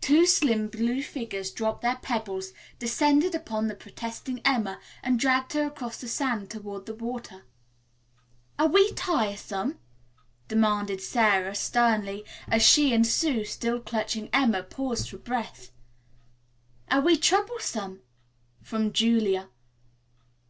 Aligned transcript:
Two 0.00 0.24
slim 0.24 0.68
blue 0.68 1.02
figures 1.02 1.50
dropped 1.50 1.82
their 1.82 1.96
pebbles, 1.98 2.54
descended 2.78 3.34
upon 3.34 3.66
the 3.66 3.74
protesting 3.74 4.40
Emma, 4.46 4.80
and 5.02 5.20
dragged 5.20 5.52
her 5.52 5.66
across 5.66 6.00
the 6.00 6.08
sand 6.08 6.48
toward 6.48 6.86
the 6.86 6.94
water. 6.94 7.44
"Are 8.58 8.68
we 8.68 8.92
tiresome?" 8.94 9.78
demanded 10.48 11.02
Sara 11.02 11.54
sternly, 11.54 12.24
as 12.48 12.62
she 12.66 12.94
and 12.94 13.06
Sue, 13.06 13.44
still 13.44 13.78
clutching 13.78 14.30
Emma, 14.32 14.62
paused 14.62 15.10
for 15.10 15.18
breath. 15.18 15.70
"Are 16.90 17.02
we 17.02 17.18
troublesome?" 17.18 18.00
from 18.62 18.90
Julia. 18.94 19.50